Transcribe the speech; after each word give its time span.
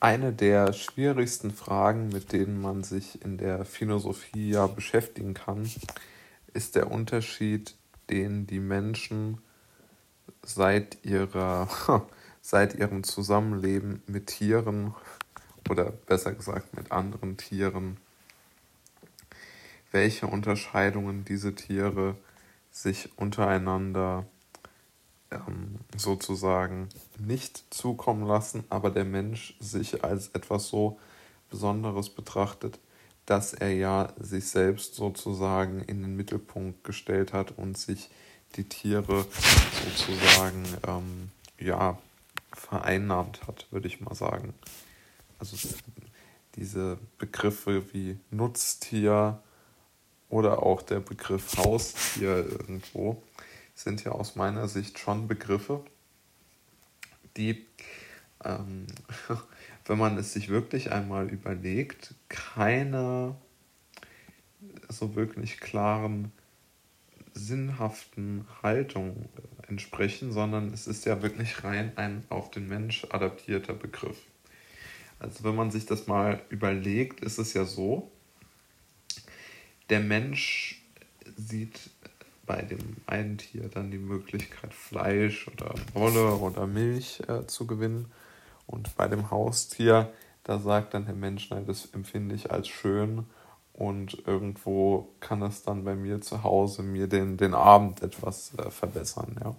Eine 0.00 0.32
der 0.32 0.72
schwierigsten 0.72 1.50
Fragen, 1.50 2.08
mit 2.08 2.32
denen 2.32 2.60
man 2.60 2.84
sich 2.84 3.22
in 3.22 3.38
der 3.38 3.64
Philosophie 3.64 4.50
ja 4.50 4.66
beschäftigen 4.66 5.34
kann, 5.34 5.70
ist 6.52 6.76
der 6.76 6.90
Unterschied, 6.90 7.74
den 8.10 8.46
die 8.46 8.60
Menschen 8.60 9.38
seit 10.42 11.04
ihrer 11.04 11.68
seit 12.44 12.74
ihrem 12.74 13.04
Zusammenleben 13.04 14.02
mit 14.06 14.26
Tieren 14.26 14.94
oder 15.70 15.90
besser 15.90 16.34
gesagt 16.34 16.76
mit 16.76 16.92
anderen 16.92 17.38
Tieren, 17.38 17.96
welche 19.92 20.26
Unterscheidungen 20.26 21.24
diese 21.24 21.54
Tiere 21.54 22.16
sich 22.70 23.08
untereinander 23.16 24.26
ähm, 25.34 25.78
sozusagen 25.96 26.88
nicht 27.18 27.64
zukommen 27.72 28.26
lassen, 28.26 28.64
aber 28.68 28.90
der 28.90 29.04
Mensch 29.04 29.56
sich 29.60 30.04
als 30.04 30.28
etwas 30.28 30.68
so 30.68 30.98
Besonderes 31.50 32.10
betrachtet, 32.10 32.78
dass 33.26 33.54
er 33.54 33.72
ja 33.72 34.12
sich 34.18 34.48
selbst 34.48 34.94
sozusagen 34.94 35.80
in 35.82 36.02
den 36.02 36.16
Mittelpunkt 36.16 36.84
gestellt 36.84 37.32
hat 37.32 37.52
und 37.56 37.78
sich 37.78 38.10
die 38.56 38.68
Tiere 38.68 39.26
sozusagen 39.84 40.64
ähm, 40.86 41.30
ja 41.58 41.98
vereinnahmt 42.52 43.46
hat, 43.46 43.66
würde 43.70 43.88
ich 43.88 44.00
mal 44.00 44.14
sagen. 44.14 44.54
Also 45.38 45.56
diese 46.56 46.98
Begriffe 47.18 47.82
wie 47.92 48.18
Nutztier 48.30 49.40
oder 50.28 50.62
auch 50.62 50.82
der 50.82 51.00
Begriff 51.00 51.56
Haustier 51.58 52.36
irgendwo 52.36 53.22
sind 53.74 54.04
ja 54.04 54.12
aus 54.12 54.36
meiner 54.36 54.68
Sicht 54.68 54.98
schon 54.98 55.28
Begriffe, 55.28 55.84
die, 57.36 57.66
ähm, 58.44 58.86
wenn 59.86 59.98
man 59.98 60.16
es 60.16 60.32
sich 60.32 60.48
wirklich 60.48 60.92
einmal 60.92 61.28
überlegt, 61.28 62.14
keiner 62.28 63.36
so 64.88 65.14
wirklich 65.14 65.60
klaren, 65.60 66.32
sinnhaften 67.34 68.46
Haltung 68.62 69.28
entsprechen, 69.68 70.32
sondern 70.32 70.72
es 70.72 70.86
ist 70.86 71.04
ja 71.04 71.20
wirklich 71.22 71.64
rein 71.64 71.92
ein 71.96 72.24
auf 72.28 72.50
den 72.50 72.68
Mensch 72.68 73.04
adaptierter 73.10 73.74
Begriff. 73.74 74.18
Also 75.18 75.44
wenn 75.44 75.56
man 75.56 75.70
sich 75.70 75.86
das 75.86 76.06
mal 76.06 76.42
überlegt, 76.48 77.20
ist 77.20 77.38
es 77.38 77.54
ja 77.54 77.64
so, 77.64 78.10
der 79.90 80.00
Mensch 80.00 80.82
sieht 81.36 81.90
bei 82.46 82.62
dem 82.62 82.96
einen 83.06 83.38
Tier 83.38 83.68
dann 83.68 83.90
die 83.90 83.98
Möglichkeit, 83.98 84.72
Fleisch 84.74 85.48
oder 85.48 85.74
Wolle 85.92 86.34
oder 86.34 86.66
Milch 86.66 87.22
äh, 87.28 87.46
zu 87.46 87.66
gewinnen. 87.66 88.10
Und 88.66 88.96
bei 88.96 89.08
dem 89.08 89.30
Haustier, 89.30 90.12
da 90.42 90.58
sagt 90.58 90.94
dann 90.94 91.06
der 91.06 91.14
Mensch, 91.14 91.50
nein, 91.50 91.66
das 91.66 91.86
empfinde 91.86 92.34
ich 92.34 92.50
als 92.50 92.68
schön 92.68 93.26
und 93.72 94.26
irgendwo 94.26 95.14
kann 95.20 95.42
es 95.42 95.62
dann 95.62 95.84
bei 95.84 95.96
mir 95.96 96.20
zu 96.20 96.44
Hause 96.44 96.82
mir 96.82 97.08
den, 97.08 97.36
den 97.36 97.54
Abend 97.54 98.02
etwas 98.02 98.54
äh, 98.56 98.70
verbessern. 98.70 99.36
Ja. 99.42 99.56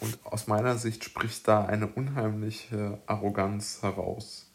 Und 0.00 0.18
aus 0.24 0.46
meiner 0.46 0.78
Sicht 0.78 1.04
spricht 1.04 1.46
da 1.48 1.64
eine 1.64 1.88
unheimliche 1.88 2.98
Arroganz 3.06 3.82
heraus, 3.82 4.50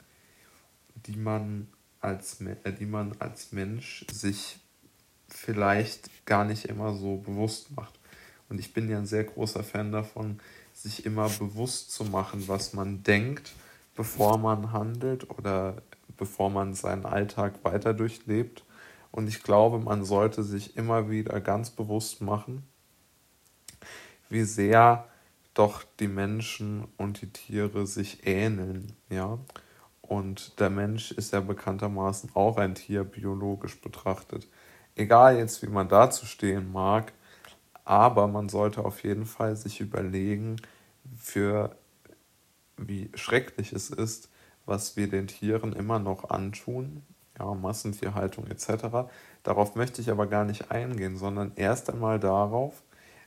die 1.06 1.18
man 1.18 1.68
als, 2.00 2.42
äh, 2.42 2.73
die 2.73 2.86
man 2.86 3.16
als 3.20 3.52
Mensch 3.52 4.06
sich 4.12 4.60
vielleicht 5.30 6.25
gar 6.25 6.45
nicht 6.45 6.66
immer 6.66 6.94
so 6.94 7.17
bewusst 7.17 7.75
macht. 7.75 7.97
Und 8.50 8.59
ich 8.59 8.73
bin 8.73 8.89
ja 8.89 8.97
ein 8.97 9.06
sehr 9.06 9.23
großer 9.23 9.64
Fan 9.64 9.92
davon, 9.92 10.39
sich 10.73 11.06
immer 11.06 11.28
bewusst 11.30 11.92
zu 11.92 12.06
machen, 12.06 12.47
was 12.47 12.73
man 12.73 13.03
denkt, 13.03 13.53
bevor 13.95 14.38
man 14.38 14.72
handelt 14.72 15.30
oder 15.30 15.81
bevor 16.17 16.50
man 16.50 16.73
seinen 16.73 17.05
Alltag 17.05 17.64
weiter 17.64 17.94
durchlebt. 17.94 18.64
Und 19.11 19.28
ich 19.28 19.44
glaube, 19.44 19.80
man 19.80 20.03
sollte 20.03 20.44
sich 20.44 20.78
immer 20.78 21.09
wieder 21.09 21.42
ganz 21.42 21.72
bewusst 21.72 22.21
machen, 22.21 22.64
wie 24.30 24.43
sehr 24.43 25.08
doch 25.54 25.83
die 25.99 26.08
Menschen 26.08 26.87
und 26.98 27.21
die 27.21 27.32
Tiere 27.32 27.87
sich 27.87 28.27
ähneln, 28.27 28.93
ja. 29.10 29.39
Und 30.02 30.60
der 30.60 30.70
Mensch 30.70 31.11
ist 31.11 31.33
ja 31.33 31.42
bekanntermaßen 31.42 32.30
auch 32.33 32.58
ein 32.58 32.76
Tier 32.76 33.04
biologisch 33.04 33.82
betrachtet 33.82 34.48
egal 34.98 35.38
jetzt, 35.38 35.62
wie 35.62 35.68
man 35.68 35.90
dazu 35.90 36.26
stehen 36.26 36.72
mag, 36.72 37.14
aber 37.84 38.28
man 38.28 38.50
sollte 38.50 38.84
auf 38.84 39.04
jeden 39.04 39.26
Fall 39.26 39.56
sich 39.56 39.80
überlegen, 39.80 40.58
für 41.18 41.76
wie 42.78 43.10
schrecklich 43.16 43.74
es 43.74 43.90
ist, 43.90 44.30
was 44.66 44.98
wir 44.98 45.10
den 45.10 45.28
Tieren 45.28 45.74
immer 45.74 46.00
noch 46.00 46.30
antun, 46.30 47.04
ja, 47.40 47.54
Massentierhaltung 47.54 48.48
etc. 48.48 49.10
Darauf 49.44 49.76
möchte 49.76 50.02
ich 50.02 50.12
aber 50.12 50.28
gar 50.28 50.44
nicht 50.44 50.72
eingehen, 50.72 51.18
sondern 51.18 51.54
erst 51.56 51.90
einmal 51.90 52.20
darauf, 52.20 52.84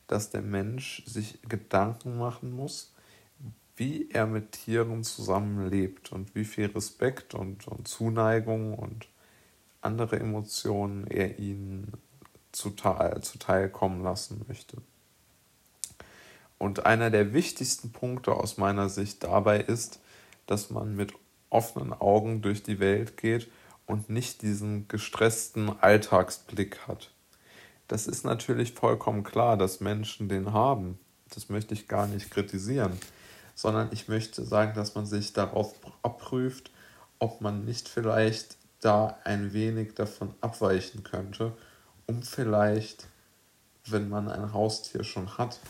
dass 0.06 0.30
der 0.30 0.42
Mensch 0.42 1.04
sich 1.06 1.40
Gedanken 1.48 2.18
machen 2.18 2.52
muss, 2.52 2.92
wie 3.76 4.10
er 4.10 4.26
mit 4.26 4.52
Tieren 4.52 5.04
zusammenlebt 5.04 6.12
und 6.12 6.34
wie 6.34 6.44
viel 6.44 6.66
Respekt 6.66 7.34
und, 7.34 7.66
und 7.66 7.88
Zuneigung 7.88 8.74
und 8.74 9.08
andere 9.80 10.20
Emotionen 10.20 11.06
er 11.06 11.38
ihnen 11.38 11.92
zuteil, 12.52 13.22
zuteil 13.22 13.68
kommen 13.68 14.02
lassen 14.02 14.44
möchte. 14.48 14.76
Und 16.58 16.84
einer 16.84 17.10
der 17.10 17.32
wichtigsten 17.32 17.90
Punkte 17.92 18.34
aus 18.34 18.58
meiner 18.58 18.88
Sicht 18.88 19.24
dabei 19.24 19.60
ist, 19.60 20.00
dass 20.46 20.70
man 20.70 20.94
mit 20.94 21.14
offenen 21.48 21.92
Augen 21.92 22.42
durch 22.42 22.62
die 22.62 22.80
Welt 22.80 23.16
geht 23.16 23.50
und 23.86 24.10
nicht 24.10 24.42
diesen 24.42 24.86
gestressten 24.88 25.70
Alltagsblick 25.80 26.86
hat. 26.86 27.10
Das 27.88 28.06
ist 28.06 28.24
natürlich 28.24 28.72
vollkommen 28.72 29.24
klar, 29.24 29.56
dass 29.56 29.80
Menschen 29.80 30.28
den 30.28 30.52
haben. 30.52 30.98
Das 31.34 31.48
möchte 31.48 31.74
ich 31.74 31.88
gar 31.88 32.06
nicht 32.06 32.30
kritisieren, 32.30 32.92
sondern 33.54 33.88
ich 33.90 34.06
möchte 34.06 34.44
sagen, 34.44 34.74
dass 34.74 34.94
man 34.94 35.06
sich 35.06 35.32
darauf 35.32 35.74
abprüft, 36.02 36.70
ob 37.18 37.40
man 37.40 37.64
nicht 37.64 37.88
vielleicht 37.88 38.59
da 38.80 39.18
ein 39.24 39.52
wenig 39.52 39.94
davon 39.94 40.34
abweichen 40.40 41.02
könnte, 41.04 41.52
um 42.06 42.22
vielleicht, 42.22 43.06
wenn 43.86 44.08
man 44.08 44.28
ein 44.28 44.52
Haustier 44.52 45.04
schon 45.04 45.38
hat 45.38 45.60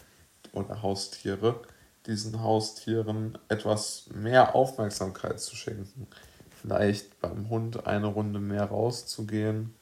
oder 0.53 0.83
Haustiere, 0.83 1.61
diesen 2.07 2.43
Haustieren 2.43 3.39
etwas 3.49 4.09
mehr 4.15 4.55
Aufmerksamkeit 4.55 5.41
zu 5.41 5.55
schenken. 5.55 6.07
Vielleicht 6.51 7.21
beim 7.21 7.49
Hund 7.49 7.87
eine 7.87 8.07
Runde 8.07 8.41
mehr 8.41 8.65
rauszugehen 8.65 9.75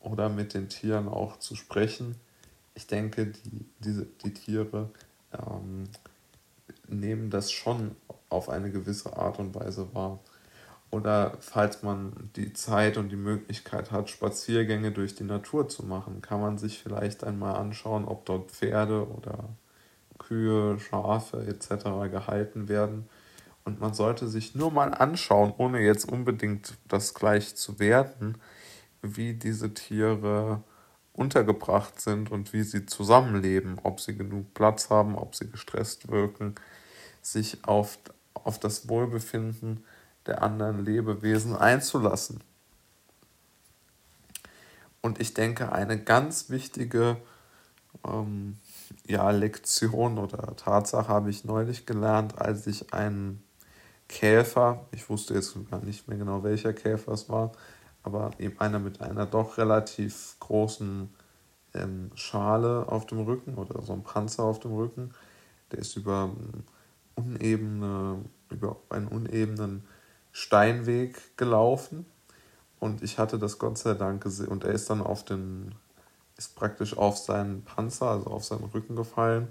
oder 0.00 0.28
mit 0.28 0.54
den 0.54 0.68
Tieren 0.68 1.08
auch 1.08 1.38
zu 1.38 1.56
sprechen. 1.56 2.16
Ich 2.74 2.86
denke, 2.86 3.26
die, 3.26 3.66
diese, 3.80 4.06
die 4.24 4.34
Tiere 4.34 4.90
ähm, 5.32 5.84
nehmen 6.88 7.30
das 7.30 7.52
schon 7.52 7.96
auf 8.28 8.48
eine 8.48 8.70
gewisse 8.70 9.16
Art 9.16 9.38
und 9.38 9.54
Weise 9.54 9.94
wahr. 9.94 10.20
Oder 10.92 11.38
falls 11.40 11.82
man 11.82 12.30
die 12.36 12.52
Zeit 12.52 12.98
und 12.98 13.08
die 13.08 13.16
Möglichkeit 13.16 13.90
hat, 13.90 14.10
Spaziergänge 14.10 14.92
durch 14.92 15.14
die 15.14 15.24
Natur 15.24 15.66
zu 15.66 15.86
machen, 15.86 16.20
kann 16.20 16.38
man 16.38 16.58
sich 16.58 16.82
vielleicht 16.82 17.24
einmal 17.24 17.56
anschauen, 17.56 18.04
ob 18.04 18.26
dort 18.26 18.50
Pferde 18.50 19.08
oder 19.08 19.48
Kühe, 20.18 20.78
Schafe 20.78 21.46
etc. 21.46 21.84
gehalten 22.10 22.68
werden. 22.68 23.08
Und 23.64 23.80
man 23.80 23.94
sollte 23.94 24.28
sich 24.28 24.54
nur 24.54 24.70
mal 24.70 24.92
anschauen, 24.92 25.54
ohne 25.56 25.80
jetzt 25.80 26.12
unbedingt 26.12 26.74
das 26.88 27.14
gleich 27.14 27.56
zu 27.56 27.78
werten, 27.78 28.34
wie 29.00 29.32
diese 29.32 29.72
Tiere 29.72 30.62
untergebracht 31.14 32.02
sind 32.02 32.30
und 32.30 32.52
wie 32.52 32.64
sie 32.64 32.84
zusammenleben, 32.84 33.80
ob 33.82 33.98
sie 33.98 34.14
genug 34.14 34.52
Platz 34.52 34.90
haben, 34.90 35.16
ob 35.16 35.36
sie 35.36 35.48
gestresst 35.48 36.10
wirken, 36.10 36.54
sich 37.22 37.64
auf, 37.64 37.98
auf 38.34 38.60
das 38.60 38.90
Wohlbefinden 38.90 39.84
der 40.26 40.42
anderen 40.42 40.84
Lebewesen 40.84 41.56
einzulassen. 41.56 42.40
Und 45.00 45.20
ich 45.20 45.34
denke, 45.34 45.72
eine 45.72 45.98
ganz 45.98 46.48
wichtige 46.48 47.16
ähm, 48.06 48.56
ja, 49.06 49.30
Lektion 49.30 50.18
oder 50.18 50.54
Tatsache 50.56 51.08
habe 51.08 51.30
ich 51.30 51.44
neulich 51.44 51.86
gelernt, 51.86 52.38
als 52.38 52.66
ich 52.66 52.94
einen 52.94 53.42
Käfer, 54.08 54.86
ich 54.92 55.08
wusste 55.08 55.34
jetzt 55.34 55.56
gar 55.70 55.82
nicht 55.82 56.06
mehr 56.06 56.18
genau, 56.18 56.44
welcher 56.44 56.72
Käfer 56.72 57.12
es 57.12 57.28
war, 57.28 57.52
aber 58.02 58.30
eben 58.38 58.58
einer 58.60 58.78
mit 58.78 59.00
einer 59.00 59.26
doch 59.26 59.58
relativ 59.58 60.36
großen 60.40 61.08
ähm, 61.74 62.10
Schale 62.14 62.86
auf 62.88 63.06
dem 63.06 63.20
Rücken 63.20 63.54
oder 63.54 63.82
so 63.82 63.92
ein 63.92 64.02
Panzer 64.02 64.44
auf 64.44 64.60
dem 64.60 64.72
Rücken, 64.72 65.14
der 65.70 65.78
ist 65.78 65.96
über, 65.96 66.30
unebene, 67.14 68.18
über 68.50 68.76
einen 68.90 69.08
unebenen 69.08 69.84
Steinweg 70.32 71.36
gelaufen 71.36 72.06
und 72.80 73.02
ich 73.02 73.18
hatte 73.18 73.38
das 73.38 73.58
Gott 73.58 73.78
sei 73.78 73.94
Dank 73.94 74.22
gesehen 74.22 74.48
und 74.48 74.64
er 74.64 74.72
ist 74.72 74.90
dann 74.90 75.02
auf 75.02 75.24
den, 75.24 75.74
ist 76.36 76.56
praktisch 76.56 76.96
auf 76.96 77.18
seinen 77.18 77.62
Panzer, 77.62 78.08
also 78.08 78.26
auf 78.30 78.44
seinen 78.44 78.64
Rücken 78.64 78.96
gefallen 78.96 79.48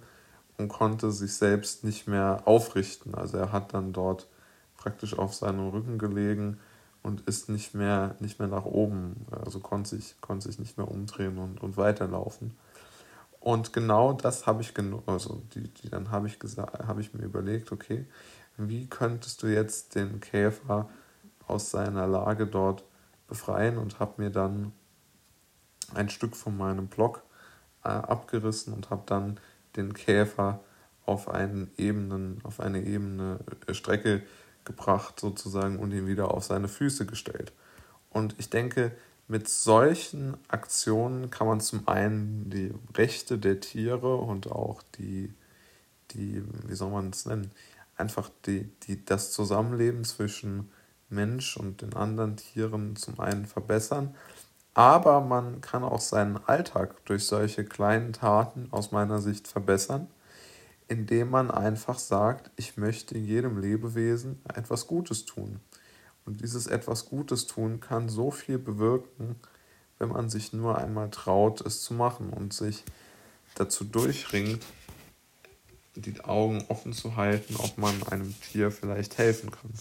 und 0.57 0.68
konnte 0.68 1.12
sich 1.12 1.36
selbst 1.36 1.83
nicht 1.83 2.07
mehr 2.07 2.42
aufrichten. 2.45 3.16
Also 3.16 3.38
er 3.38 3.51
hat 3.51 3.74
dann 3.74 3.94
dort 3.94 4.28
praktisch 4.75 5.18
auf 5.18 5.33
seinem 5.33 5.69
Rücken 5.69 5.98
gelegen 5.98 6.57
und 7.04 7.22
ist 7.22 7.50
nicht 7.50 7.74
mehr, 7.74 8.16
nicht 8.19 8.39
mehr 8.39 8.48
nach 8.48 8.66
oben, 8.66 9.25
also 9.31 9.60
konnte 9.60 9.92
sich, 9.92 10.19
konnte 10.22 10.48
sich 10.48 10.60
nicht 10.60 10.78
mehr 10.78 10.89
umdrehen 10.89 11.38
und, 11.38 11.62
und 11.62 11.78
weiterlaufen. 11.78 12.56
Und 13.39 13.74
genau 13.74 14.13
das 14.13 14.45
habe 14.45 14.62
ich 14.62 14.74
also 15.07 15.42
die, 15.56 15.68
die 15.68 15.89
dann 15.89 16.12
habe 16.12 16.28
ich 16.28 16.38
gesagt, 16.38 16.88
habe 16.88 17.01
ich 17.01 17.13
mir 17.13 17.24
überlegt, 17.24 17.72
okay, 17.72 18.06
wie 18.57 18.88
könntest 18.88 19.44
du 19.44 19.48
jetzt 19.48 19.95
den 19.95 20.19
Käfer 20.19 20.89
aus 21.48 21.71
seiner 21.71 22.07
Lage 22.07 22.48
dort 22.48 22.83
befreien 23.27 23.77
und 23.77 24.00
habe 24.00 24.21
mir 24.21 24.30
dann 24.30 24.74
ein 25.94 26.09
Stück 26.09 26.36
von 26.36 26.57
meinem 26.57 26.88
Block 26.88 27.24
äh, 27.83 27.89
abgerissen 27.89 28.74
und 28.74 28.89
habe 28.89 29.03
dann 29.06 29.39
den 29.75 29.94
Käfer 29.94 30.59
auf, 31.06 31.30
einen 31.30 31.71
ebenen, 31.77 32.39
auf 32.44 32.59
eine 32.59 32.83
ebene 32.83 33.39
äh, 33.68 33.74
Strecke 33.74 34.21
gebracht 34.63 35.19
sozusagen 35.19 35.80
und 35.80 35.92
ihn 35.92 36.07
wieder 36.07 36.31
auf 36.31 36.44
seine 36.44 36.68
Füße 36.68 37.06
gestellt. 37.06 37.51
Und 38.09 38.36
ich 38.38 38.50
denke, 38.50 38.92
mit 39.27 39.47
solchen 39.47 40.36
Aktionen 40.50 41.30
kann 41.30 41.47
man 41.47 41.62
zum 41.62 41.88
einen 41.88 42.50
die 42.50 42.74
Rechte 42.95 43.38
der 43.38 43.59
Tiere 43.59 44.18
und 44.18 44.51
auch 44.51 44.83
die, 44.97 45.33
die 46.12 46.44
wie 46.68 46.75
soll 46.75 46.92
man 46.92 47.09
es 47.12 47.25
nennen, 47.25 47.51
einfach 48.01 48.30
die, 48.45 48.63
die, 48.83 49.06
das 49.06 49.31
Zusammenleben 49.31 50.03
zwischen 50.03 50.71
Mensch 51.09 51.56
und 51.56 51.81
den 51.81 51.94
anderen 51.94 52.36
Tieren 52.36 52.95
zum 52.95 53.19
einen 53.19 53.45
verbessern, 53.45 54.15
aber 54.74 55.21
man 55.21 55.62
kann 55.62 55.83
auch 55.83 56.00
seinen 56.00 56.38
Alltag 56.38 57.06
durch 57.06 57.25
solche 57.25 57.63
kleinen 57.63 58.13
Taten 58.13 58.69
aus 58.71 58.92
meiner 58.92 59.19
Sicht 59.19 59.48
verbessern, 59.48 60.07
indem 60.88 61.30
man 61.30 61.51
einfach 61.51 62.00
sagt, 62.00 62.51
ich 62.56 62.77
möchte 62.77 63.18
jedem 63.18 63.59
Lebewesen 63.59 64.42
etwas 64.54 64.88
Gutes 64.88 65.25
tun. 65.25 65.59
Und 66.25 66.42
dieses 66.42 66.68
etwas 66.68 67.06
Gutes 67.06 67.47
tun 67.47 67.80
kann 67.80 68.07
so 68.07 68.31
viel 68.31 68.57
bewirken, 68.57 69.36
wenn 70.00 70.09
man 70.09 70.30
sich 70.30 70.54
nur 70.54 70.77
einmal 70.77 71.09
traut, 71.09 71.62
es 71.62 71.81
zu 71.81 71.94
machen 71.94 72.31
und 72.31 72.54
sich 72.54 72.83
dazu 73.56 73.83
durchringt, 73.83 74.65
die 75.95 76.21
Augen 76.21 76.63
offen 76.69 76.93
zu 76.93 77.15
halten, 77.15 77.55
ob 77.57 77.77
man 77.77 78.03
einem 78.03 78.33
Tier 78.41 78.71
vielleicht 78.71 79.17
helfen 79.17 79.51
kann. 79.51 79.71